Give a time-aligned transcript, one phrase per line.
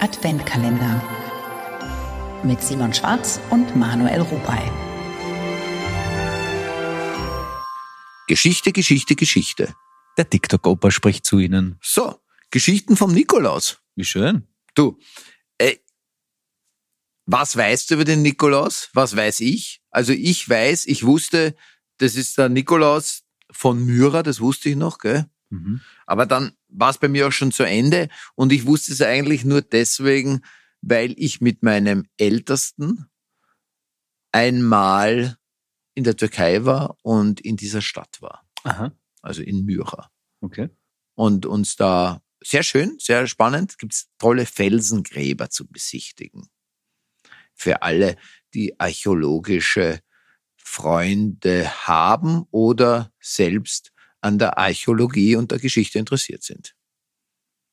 [0.00, 1.02] Adventkalender
[2.44, 4.70] mit Simon Schwarz und Manuel Rupay.
[8.28, 9.74] Geschichte, Geschichte, Geschichte.
[10.16, 11.78] Der TikTok-Opa spricht zu Ihnen.
[11.82, 12.20] So,
[12.52, 13.78] Geschichten vom Nikolaus.
[13.96, 14.46] Wie schön.
[14.76, 15.00] Du,
[15.58, 15.78] äh,
[17.26, 18.90] was weißt du über den Nikolaus?
[18.92, 19.82] Was weiß ich?
[19.90, 21.56] Also ich weiß, ich wusste,
[21.96, 25.28] das ist der Nikolaus von Myra, das wusste ich noch, gell?
[25.50, 25.80] Mhm.
[26.06, 29.44] Aber dann war es bei mir auch schon zu Ende und ich wusste es eigentlich
[29.44, 30.42] nur deswegen,
[30.80, 33.06] weil ich mit meinem Ältesten
[34.32, 35.36] einmal
[35.94, 38.92] in der Türkei war und in dieser Stadt war, Aha,
[39.22, 40.10] also in Myra.
[40.40, 40.68] okay.
[41.14, 46.48] Und uns da sehr schön, sehr spannend, gibt's tolle Felsengräber zu besichtigen.
[47.54, 48.16] Für alle,
[48.54, 50.00] die archäologische
[50.56, 53.92] Freunde haben oder selbst
[54.28, 56.74] an der Archäologie und der Geschichte interessiert sind.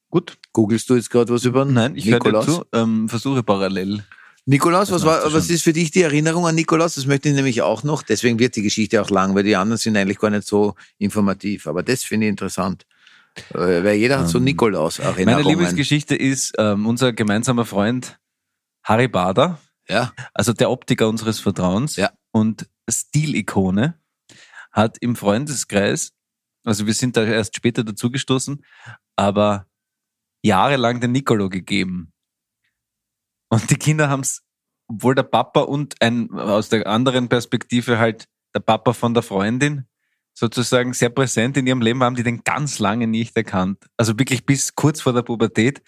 [0.09, 0.37] Gut.
[0.53, 2.45] Googlest du jetzt gerade was über Nein, ich Nikolaus?
[2.45, 4.03] zu, ähm, versuche parallel.
[4.47, 6.95] Nikolaus, was, war, was ist für dich die Erinnerung an Nikolaus?
[6.95, 8.03] Das möchte ich nämlich auch noch.
[8.03, 11.65] Deswegen wird die Geschichte auch lang, weil die anderen sind eigentlich gar nicht so informativ.
[11.67, 12.85] Aber das finde ich interessant.
[13.49, 15.47] Äh, Weil jeder hat so Ähm, Nikolaus Meine Erinnerungen.
[15.47, 18.17] Lieblingsgeschichte ist ähm, unser gemeinsamer Freund
[18.83, 19.59] Harry Bader,
[19.89, 22.11] Ja, also der Optiker unseres Vertrauens Ja.
[22.31, 23.95] und Stilikone,
[24.71, 26.11] hat im Freundeskreis,
[26.65, 28.63] also wir sind da erst später dazugestoßen,
[29.15, 29.67] aber
[30.43, 32.11] jahrelang den Nicolo gegeben.
[33.49, 34.43] Und die Kinder haben es,
[34.87, 39.87] obwohl der Papa und ein aus der anderen Perspektive halt der Papa von der Freundin
[40.33, 43.85] sozusagen sehr präsent in ihrem Leben haben die den ganz lange nicht erkannt.
[43.97, 45.81] Also wirklich bis kurz vor der Pubertät,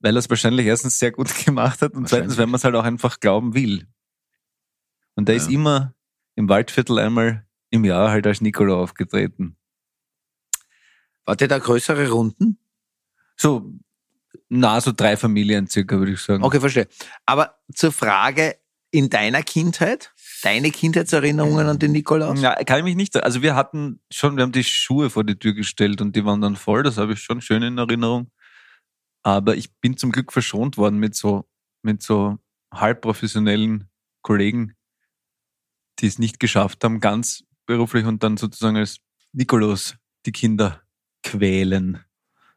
[0.00, 2.74] weil er es wahrscheinlich erstens sehr gut gemacht hat und zweitens, weil man es halt
[2.74, 3.86] auch einfach glauben will.
[5.14, 5.42] Und der Ja.
[5.42, 5.94] ist immer
[6.34, 9.56] im Waldviertel einmal im Jahr halt als Nicolo aufgetreten.
[11.24, 12.58] Warte da größere Runden?
[13.36, 13.72] So,
[14.48, 16.44] na, so drei Familien circa, würde ich sagen.
[16.44, 16.88] Okay, verstehe.
[17.26, 18.56] Aber zur Frage
[18.90, 22.40] in deiner Kindheit, deine Kindheitserinnerungen an den Nikolaus?
[22.40, 23.16] Ja, kann ich mich nicht.
[23.16, 26.40] Also wir hatten schon, wir haben die Schuhe vor die Tür gestellt und die waren
[26.40, 26.84] dann voll.
[26.84, 28.30] Das habe ich schon schön in Erinnerung.
[29.24, 31.44] Aber ich bin zum Glück verschont worden mit so,
[31.82, 32.38] mit so
[32.72, 33.90] halbprofessionellen
[34.22, 34.74] Kollegen,
[35.98, 38.98] die es nicht geschafft haben, ganz beruflich und dann sozusagen als
[39.32, 40.83] Nikolaus die Kinder
[41.24, 41.98] quälen.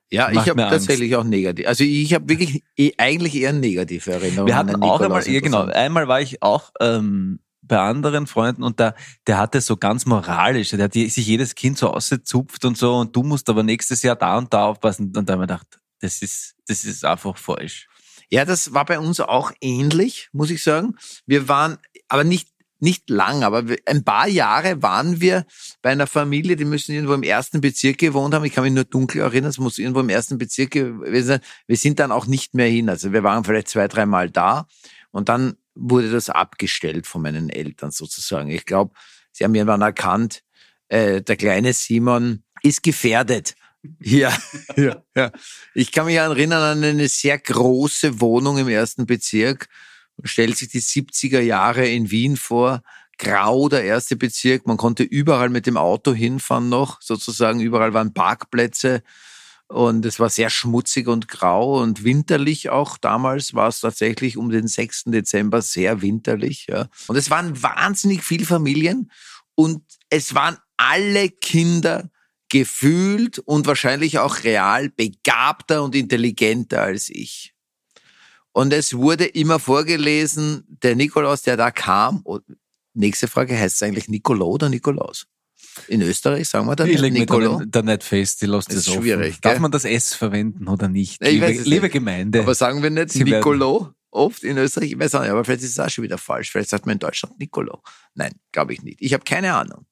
[0.10, 0.88] Ja, Macht ich habe Angst.
[0.88, 1.68] tatsächlich auch negativ.
[1.68, 5.64] Also ich habe wirklich eh, eigentlich eher negative Erinnerungen Wir hatten auch einmal, ja genau,
[5.66, 8.94] einmal war ich auch ähm, bei anderen Freunden und da,
[9.26, 13.16] der hatte so ganz moralisch, der hat sich jedes Kind so ausgezupft und so und
[13.16, 15.12] du musst aber nächstes Jahr da und da aufpassen.
[15.16, 15.68] Und da haben wir gedacht,
[16.00, 17.90] das ist, das ist einfach falsch.
[18.30, 20.96] Ja, das war bei uns auch ähnlich, muss ich sagen.
[21.26, 22.50] Wir waren, aber nicht
[22.80, 25.46] nicht lang, aber ein paar Jahre waren wir
[25.82, 28.46] bei einer Familie, die müssen irgendwo im ersten Bezirk gewohnt haben.
[28.46, 31.40] Ich kann mich nur dunkel erinnern, es muss irgendwo im ersten Bezirk gewesen sein.
[31.66, 32.90] Wir sind dann auch nicht mehr hin.
[32.90, 34.68] Also wir waren vielleicht zwei, dreimal da
[35.12, 38.50] und dann wurde das abgestellt von meinen Eltern sozusagen.
[38.50, 38.94] Ich glaube,
[39.32, 40.44] sie haben irgendwann erkannt,
[40.90, 43.56] äh, der kleine Simon ist gefährdet.
[44.00, 44.36] Ja,
[44.76, 45.32] ja, ja.
[45.74, 49.68] Ich kann mich erinnern an eine sehr große Wohnung im ersten Bezirk.
[50.24, 52.82] Stellt sich die 70er Jahre in Wien vor.
[53.18, 54.68] Grau, der erste Bezirk.
[54.68, 57.60] Man konnte überall mit dem Auto hinfahren noch, sozusagen.
[57.60, 59.04] Überall waren Parkplätze.
[59.68, 62.98] Und es war sehr schmutzig und grau und winterlich auch.
[62.98, 65.06] Damals war es tatsächlich um den 6.
[65.08, 66.68] Dezember sehr winterlich.
[66.70, 66.88] Ja.
[67.08, 69.12] Und es waren wahnsinnig viele Familien
[69.56, 72.10] und es waren alle Kinder
[72.50, 77.54] gefühlt und wahrscheinlich auch real begabter und intelligenter als ich.
[78.58, 82.22] Und es wurde immer vorgelesen, der Nikolaus, der da kam.
[82.24, 82.44] Und
[82.96, 85.28] nächste Frage, heißt es eigentlich Nicolo oder Nikolaus?
[85.88, 88.82] In Österreich sagen wir dann Ich lege mir da, nicht- fest, die lasst Das es
[88.88, 89.04] ist offen.
[89.04, 89.62] schwierig, Darf gell?
[89.62, 91.22] man das S verwenden oder nicht?
[91.22, 91.90] Ich liebe, liebe.
[91.90, 92.40] Gemeinde.
[92.40, 94.92] Aber sagen wir nicht Sie Nicolo oft in Österreich?
[94.94, 96.50] Ich weiß auch nicht, aber vielleicht ist es auch schon wieder falsch.
[96.50, 97.84] Vielleicht sagt man in Deutschland Nicolo.
[98.16, 99.00] Nein, glaube ich nicht.
[99.04, 99.86] Ich habe keine Ahnung.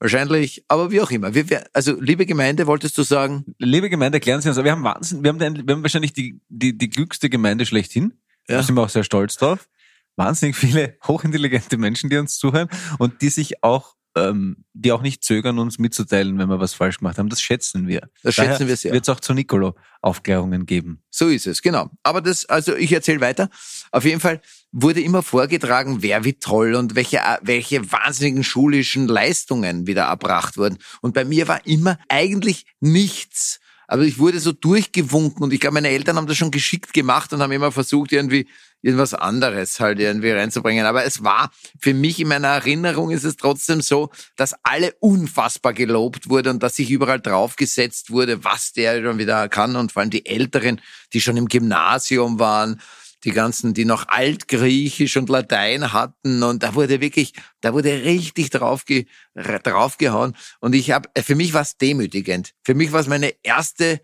[0.00, 1.34] Wahrscheinlich, aber wie auch immer.
[1.34, 4.56] Wir, wir, also, liebe Gemeinde, wolltest du sagen, Liebe Gemeinde, erklären Sie uns.
[4.56, 8.14] Wir haben Wahnsinn, wir haben, den, wir haben wahrscheinlich die, die, die glückste Gemeinde schlechthin.
[8.48, 8.56] Ja.
[8.56, 9.68] Da sind wir auch sehr stolz drauf.
[10.16, 12.68] Wahnsinnig viele hochintelligente Menschen, die uns zuhören
[12.98, 16.98] und die sich auch, ähm, die auch nicht zögern, uns mitzuteilen, wenn wir was falsch
[16.98, 17.28] gemacht haben.
[17.28, 18.08] Das schätzen wir.
[18.22, 18.92] Das schätzen wir sehr.
[18.92, 21.02] Wird es auch zu Nicolo Aufklärungen geben.
[21.10, 21.90] So ist es, genau.
[22.02, 23.50] Aber das, also ich erzähle weiter.
[23.92, 24.40] Auf jeden Fall
[24.72, 30.78] wurde immer vorgetragen, wer wie toll und welche, welche wahnsinnigen schulischen Leistungen wieder erbracht wurden.
[31.02, 33.60] Und bei mir war immer eigentlich nichts.
[33.90, 37.32] Also ich wurde so durchgewunken und ich glaube, meine Eltern haben das schon geschickt gemacht
[37.32, 38.46] und haben immer versucht, irgendwie
[38.82, 40.86] irgendwas anderes halt irgendwie reinzubringen.
[40.86, 41.50] Aber es war
[41.80, 46.62] für mich in meiner Erinnerung ist es trotzdem so, dass alle unfassbar gelobt wurde und
[46.62, 50.80] dass sich überall draufgesetzt wurde, was der schon wieder kann und vor allem die Älteren,
[51.12, 52.80] die schon im Gymnasium waren
[53.24, 58.50] die ganzen, die noch Altgriechisch und Latein hatten und da wurde wirklich, da wurde richtig
[58.50, 62.54] draufge, draufgehauen und ich habe, für mich war es demütigend.
[62.62, 64.00] Für mich war es meine erste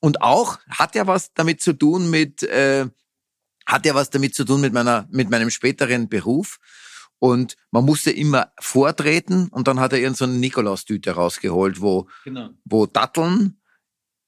[0.00, 2.86] und auch hat ja was damit zu tun mit, äh,
[3.66, 6.58] hat ja was damit zu tun mit meiner, mit meinem späteren Beruf.
[7.18, 12.48] Und man musste immer vortreten und dann hat er irgendeine so Nikolaustüte rausgeholt, wo, genau.
[12.64, 13.60] wo Datteln,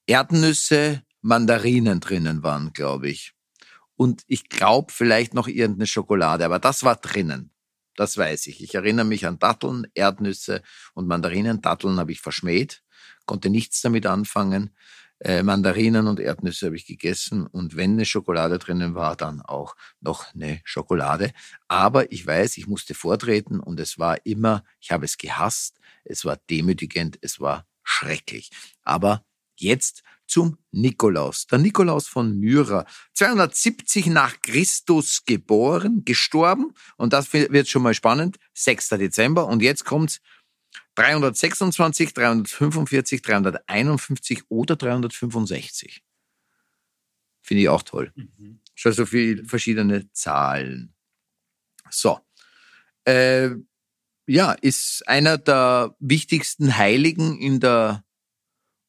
[0.07, 3.33] Erdnüsse, Mandarinen drinnen waren, glaube ich
[3.97, 7.51] und ich glaube vielleicht noch irgendeine Schokolade, aber das war drinnen.
[7.97, 8.63] Das weiß ich.
[8.63, 10.63] Ich erinnere mich an Datteln, Erdnüsse
[10.95, 11.61] und Mandarinen.
[11.61, 12.83] Datteln habe ich verschmäht,
[13.27, 14.75] konnte nichts damit anfangen.
[15.19, 19.77] Äh, Mandarinen und Erdnüsse habe ich gegessen und wenn eine Schokolade drinnen war, dann auch
[20.01, 21.33] noch eine Schokolade.
[21.69, 26.25] Aber ich weiß, ich musste vortreten und es war immer, ich habe es gehasst, es
[26.25, 28.51] war demütigend, es war schrecklich.
[28.83, 29.25] Aber
[29.55, 30.03] jetzt
[30.33, 31.47] zum Nikolaus.
[31.47, 38.39] Der Nikolaus von Myra, 270 nach Christus geboren, gestorben, und das wird schon mal spannend,
[38.55, 38.89] 6.
[38.91, 40.21] Dezember, und jetzt kommt's
[40.95, 46.03] 326, 345, 351 oder 365.
[47.43, 48.11] Finde ich auch toll.
[48.15, 48.61] Mhm.
[48.75, 50.95] Schon so viele verschiedene Zahlen.
[51.91, 52.21] So.
[53.05, 53.51] Äh,
[54.27, 58.03] ja, ist einer der wichtigsten Heiligen in der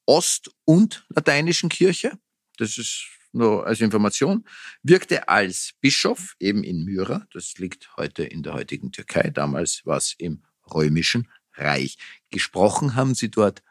[0.05, 2.17] Ost- und Lateinischen Kirche.
[2.57, 4.45] Das ist nur als Information.
[4.83, 7.27] Wirkte als Bischof eben in Myra.
[7.33, 9.29] Das liegt heute in der heutigen Türkei.
[9.29, 11.97] Damals war es im Römischen Reich.
[12.29, 13.63] Gesprochen haben sie dort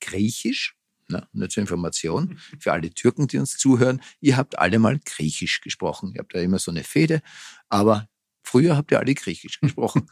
[0.00, 0.76] Griechisch.
[1.08, 4.00] Na, nur zur Information für alle Türken, die uns zuhören.
[4.20, 6.12] Ihr habt alle mal Griechisch gesprochen.
[6.14, 7.20] Ihr habt ja immer so eine Fehde.
[7.68, 8.08] Aber
[8.42, 10.10] Früher habt ihr alle Griechisch gesprochen.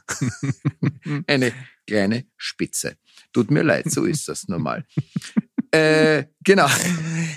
[1.26, 1.52] Eine
[1.88, 2.96] kleine Spitze.
[3.32, 4.86] Tut mir leid, so ist das normal.
[5.70, 6.66] Äh, genau.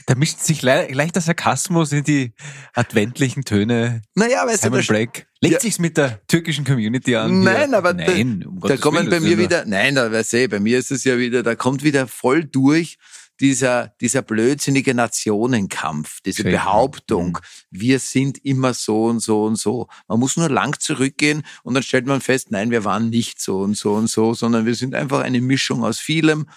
[0.06, 2.33] Da mischt sich le leichter Sarkasmus in die
[2.74, 4.01] adventlichen Töne.
[4.16, 5.28] Naja, weißt Simon du, Break.
[5.42, 5.60] Legt ja.
[5.60, 7.42] sich's mit der türkischen Community an?
[7.42, 7.78] Nein, hier?
[7.78, 10.80] aber nein, um da, da kommen bei mir wieder, nein, da weißt du, bei mir
[10.80, 12.98] ist es ja wieder, da kommt wieder voll durch
[13.42, 16.51] dieser, dieser blödsinnige Nationenkampf, diese Schön.
[16.51, 17.80] Behauptung, mhm.
[17.80, 19.88] wir sind immer so und so und so.
[20.07, 23.62] Man muss nur lang zurückgehen und dann stellt man fest, nein, wir waren nicht so
[23.62, 26.48] und so und so, sondern wir sind einfach eine Mischung aus vielem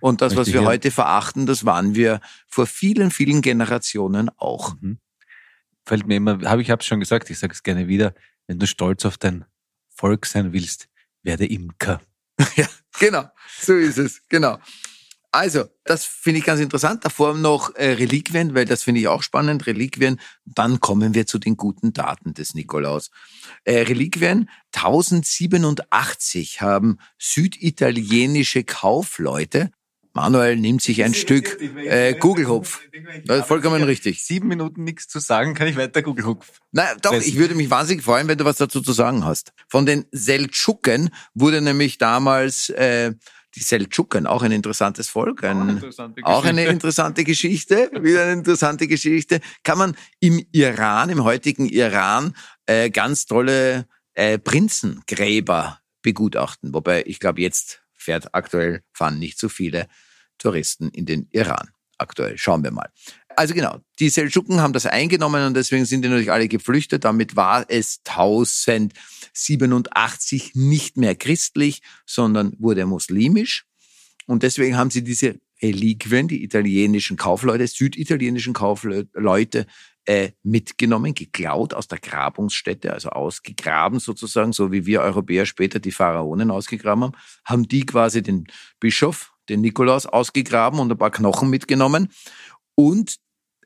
[0.00, 4.74] und das, was wir heute verachten, das waren wir vor vielen, vielen Generationen auch.
[4.80, 4.98] Mhm.
[5.84, 8.14] Fällt mir immer, habe ich hab's schon gesagt, ich sage es gerne wieder,
[8.46, 9.44] wenn du stolz auf dein
[9.88, 10.88] Volk sein willst,
[11.22, 12.00] werde Imker.
[12.56, 12.66] ja,
[12.98, 13.24] genau,
[13.60, 14.58] so ist es, genau.
[15.32, 17.04] Also, das finde ich ganz interessant.
[17.04, 19.64] Davor noch äh, Reliquien, weil das finde ich auch spannend.
[19.68, 20.18] Reliquien.
[20.44, 23.12] Dann kommen wir zu den guten Daten des Nikolaus.
[23.62, 29.70] Äh, Reliquien 1087 haben süditalienische Kaufleute
[30.12, 32.80] Manuel nimmt sich ein Stück äh, Google-Hupf.
[33.46, 34.24] Vollkommen richtig.
[34.24, 36.60] Sieben Minuten nichts zu sagen, kann ich weiter Google-Hupf.
[36.72, 39.52] Nein, doch, ich würde mich wahnsinnig freuen, wenn du was dazu zu sagen hast.
[39.68, 43.12] Von den Seldschuken wurde nämlich damals äh,
[43.54, 45.82] die Seldschuken, auch ein interessantes Volk, ein,
[46.22, 52.34] auch, eine interessante Geschichte, wieder eine interessante Geschichte, kann man im Iran, im heutigen Iran,
[52.66, 56.72] äh, ganz tolle äh, Prinzengräber begutachten.
[56.74, 59.86] Wobei ich glaube, jetzt fährt aktuell, fahren nicht so viele
[60.38, 61.70] Touristen in den Iran.
[61.98, 62.38] Aktuell.
[62.38, 62.88] Schauen wir mal.
[63.36, 67.04] Also genau, die Seldschuken haben das eingenommen und deswegen sind die natürlich alle geflüchtet.
[67.04, 73.66] Damit war es 1087 nicht mehr christlich, sondern wurde muslimisch.
[74.26, 79.66] Und deswegen haben sie diese Reliquien, die italienischen Kaufleute, süditalienischen Kaufleute,
[80.10, 85.92] äh, mitgenommen, geklaut aus der Grabungsstätte, also ausgegraben sozusagen, so wie wir Europäer später die
[85.92, 88.48] Pharaonen ausgegraben haben, haben die quasi den
[88.80, 92.08] Bischof, den Nikolaus, ausgegraben und ein paar Knochen mitgenommen.
[92.74, 93.18] Und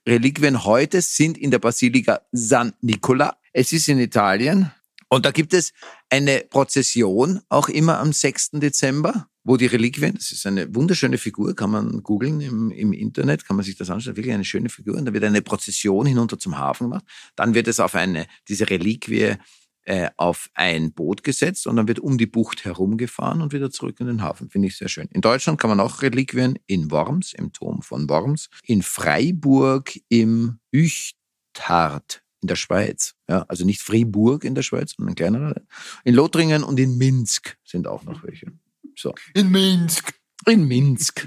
[0.06, 3.38] Reliquien heute sind in der Basilika San Nicola.
[3.54, 4.70] Es ist in Italien.
[5.14, 5.72] Und da gibt es
[6.10, 8.52] eine Prozession, auch immer am 6.
[8.52, 13.44] Dezember wo die Reliquien, das ist eine wunderschöne Figur, kann man googeln im, im Internet,
[13.44, 14.96] kann man sich das anschauen, wirklich eine schöne Figur.
[14.96, 17.04] Und da wird eine Prozession hinunter zum Hafen gemacht.
[17.36, 19.34] Dann wird es auf eine, diese Reliquie
[19.82, 24.00] äh, auf ein Boot gesetzt und dann wird um die Bucht herumgefahren und wieder zurück
[24.00, 24.48] in den Hafen.
[24.48, 25.08] Finde ich sehr schön.
[25.12, 30.58] In Deutschland kann man auch Reliquien in Worms, im Turm von Worms, in Freiburg, im
[30.72, 33.14] Üchtart in der Schweiz.
[33.26, 35.62] Ja, also nicht Fribourg in der Schweiz, sondern ein kleinerer.
[36.04, 38.52] In Lothringen und in Minsk sind auch noch welche.
[38.96, 39.14] So.
[39.32, 40.12] In Minsk.
[40.46, 41.26] in Minsk.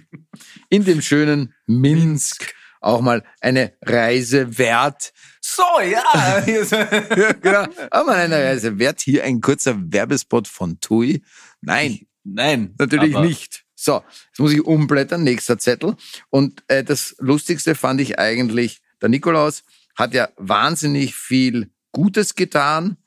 [0.70, 2.54] In dem schönen Minsk.
[2.82, 5.12] Auch mal eine Reise wert.
[5.42, 6.44] So, ja.
[6.46, 7.66] Ja, genau.
[7.90, 9.02] Auch mal eine Reise wert.
[9.02, 11.24] Hier ein kurzer Werbespot von TUI.
[11.62, 12.76] Nein, Nein.
[12.78, 13.64] Natürlich nicht.
[13.74, 15.96] So, jetzt muss ich umblättern, nächster Zettel.
[16.30, 19.64] Und äh, das Lustigste fand ich eigentlich, der Nikolaus
[19.98, 22.98] hat ja wahnsinnig viel Gutes getan.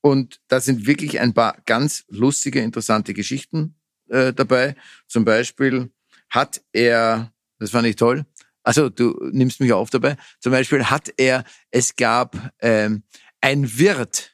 [0.00, 3.76] Und da sind wirklich ein paar ganz lustige, interessante Geschichten
[4.08, 4.74] äh, dabei.
[5.06, 5.90] Zum Beispiel
[6.30, 8.26] hat er, das fand ich toll,
[8.62, 13.02] also du nimmst mich auf dabei, zum Beispiel hat er, es gab ähm,
[13.40, 14.32] ein Wirt,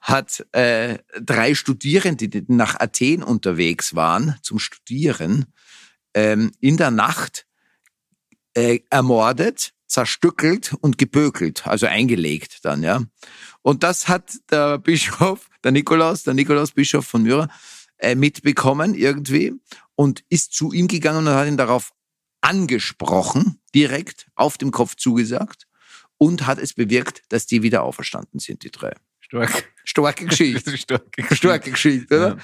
[0.00, 5.46] hat äh, drei Studierende, die nach Athen unterwegs waren zum Studieren,
[6.14, 7.46] ähm, in der Nacht
[8.54, 13.02] äh, ermordet, zerstückelt und gebökelt, also eingelegt dann, ja.
[13.62, 17.48] Und das hat der Bischof, der Nikolaus, der Nikolaus Bischof von Myra,
[17.98, 19.54] äh, mitbekommen irgendwie
[19.94, 21.92] und ist zu ihm gegangen und hat ihn darauf
[22.40, 25.66] angesprochen, direkt auf dem Kopf zugesagt
[26.18, 28.94] und hat es bewirkt, dass die wieder auferstanden sind, die drei.
[29.20, 29.72] stark.
[29.84, 30.76] Starke Geschichte.
[30.76, 31.06] stark.
[31.32, 32.28] Starke Geschichte, oder?
[32.30, 32.36] Ja.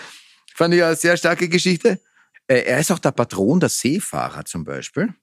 [0.54, 2.00] Fand ich eine sehr starke Geschichte.
[2.46, 5.14] Äh, Er ist auch der Patron der Seefahrer zum Beispiel.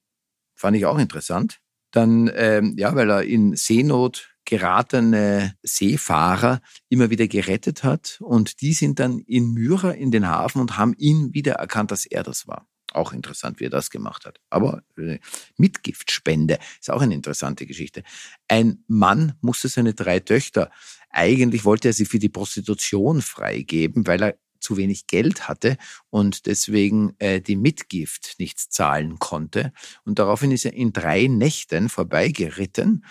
[0.54, 1.60] Fand ich auch interessant.
[1.90, 8.18] Dann, ähm, ja, weil er in Seenot geratene Seefahrer immer wieder gerettet hat.
[8.20, 12.04] Und die sind dann in Myra in den Hafen und haben ihn wieder erkannt, dass
[12.04, 12.66] er das war.
[12.92, 14.40] Auch interessant, wie er das gemacht hat.
[14.50, 15.18] Aber äh,
[15.56, 18.02] Mitgiftspende ist auch eine interessante Geschichte.
[18.48, 20.70] Ein Mann musste seine drei Töchter,
[21.10, 25.76] eigentlich wollte er sie für die Prostitution freigeben, weil er zu wenig Geld hatte
[26.10, 29.72] und deswegen äh, die Mitgift nicht zahlen konnte.
[30.04, 33.04] Und daraufhin ist er in drei Nächten vorbeigeritten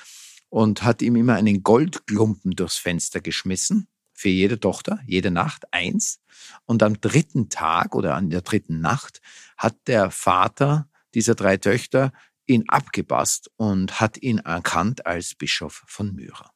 [0.50, 3.88] und hat ihm immer einen Goldklumpen durchs Fenster geschmissen.
[4.14, 6.20] Für jede Tochter, jede Nacht eins.
[6.66, 9.22] Und am dritten Tag oder an der dritten Nacht
[9.58, 12.12] hat der Vater dieser drei Töchter
[12.46, 16.52] ihn abgepasst und hat ihn erkannt als Bischof von Myra.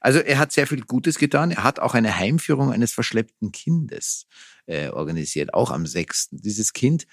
[0.00, 1.50] Also er hat sehr viel Gutes getan.
[1.50, 4.26] Er hat auch eine Heimführung eines verschleppten Kindes
[4.66, 6.28] äh, organisiert, auch am 6.
[6.30, 7.06] Dieses Kind,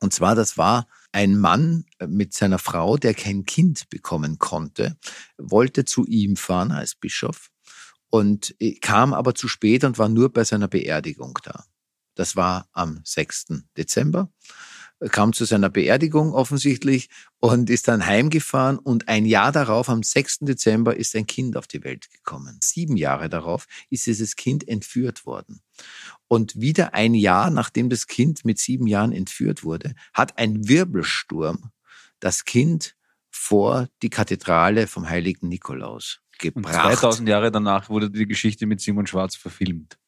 [0.00, 4.96] und zwar das war ein Mann äh, mit seiner Frau, der kein Kind bekommen konnte,
[5.36, 7.50] wollte zu ihm fahren als Bischof
[8.10, 11.64] und äh, kam aber zu spät und war nur bei seiner Beerdigung da.
[12.14, 13.46] Das war am 6.
[13.76, 14.30] Dezember
[15.10, 20.40] kam zu seiner Beerdigung offensichtlich und ist dann heimgefahren und ein Jahr darauf, am 6.
[20.40, 22.58] Dezember, ist ein Kind auf die Welt gekommen.
[22.62, 25.60] Sieben Jahre darauf ist dieses Kind entführt worden.
[26.26, 31.70] Und wieder ein Jahr, nachdem das Kind mit sieben Jahren entführt wurde, hat ein Wirbelsturm
[32.20, 32.96] das Kind
[33.30, 36.98] vor die Kathedrale vom heiligen Nikolaus Und gebracht.
[36.98, 39.98] 2000 Jahre danach wurde die Geschichte mit Simon Schwarz verfilmt.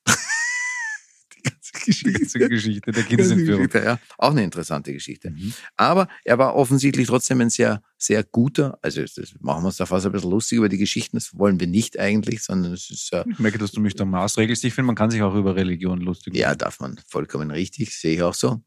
[1.87, 3.67] Ganze Geschichte der Kindesentführung.
[3.67, 3.99] Geschichte, ja.
[4.19, 5.31] Auch eine interessante Geschichte.
[5.31, 5.53] Mhm.
[5.77, 9.87] Aber er war offensichtlich trotzdem ein sehr, sehr guter, also das machen wir uns da
[9.87, 13.13] fast ein bisschen lustig über die Geschichten, das wollen wir nicht eigentlich, sondern es ist,
[13.13, 14.65] äh, Ich merke, dass du mich da maßregelst.
[14.65, 18.15] Ich finde, man kann sich auch über Religion lustig ja, darf man vollkommen richtig, sehe
[18.15, 18.63] ich auch so.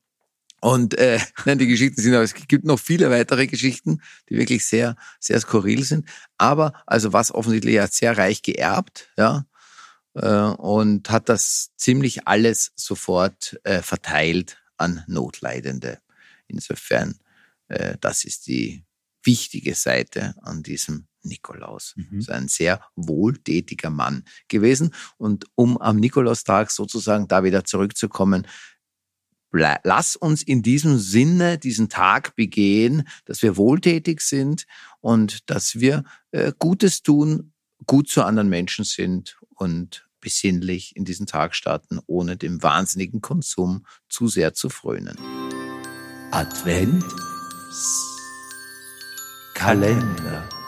[0.62, 4.66] Und äh, nein, die Geschichten sind, aber es gibt noch viele weitere Geschichten, die wirklich
[4.66, 6.08] sehr, sehr skurril sind.
[6.38, 9.46] Aber also was offensichtlich hat sehr reich geerbt, ja,
[10.14, 16.00] äh, und hat das ziemlich alles sofort äh, verteilt an Notleidende.
[16.48, 17.20] Insofern,
[17.68, 18.86] äh, das ist die
[19.24, 21.94] wichtige Seite an diesem Nikolaus.
[21.96, 22.22] Mhm.
[22.22, 24.94] So ein sehr wohltätiger Mann gewesen.
[25.18, 28.46] Und um am Nikolaustag sozusagen da wieder zurückzukommen,
[29.52, 34.66] lass uns in diesem Sinne diesen Tag begehen, dass wir wohltätig sind
[35.00, 37.54] und dass wir äh, Gutes tun,
[37.86, 43.86] gut zu anderen Menschen sind und besinnlich in diesen Tag starten, ohne dem wahnsinnigen Konsum
[44.10, 45.18] zu sehr zu frönen.
[46.32, 47.04] Advent
[49.54, 50.63] Kalender.